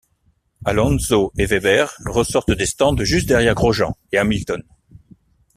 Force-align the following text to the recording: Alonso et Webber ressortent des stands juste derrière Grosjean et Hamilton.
Alonso 0.65 1.31
et 1.37 1.45
Webber 1.45 1.85
ressortent 2.07 2.53
des 2.57 2.65
stands 2.65 2.97
juste 3.03 3.27
derrière 3.27 3.53
Grosjean 3.53 3.95
et 4.11 4.17
Hamilton. 4.17 4.63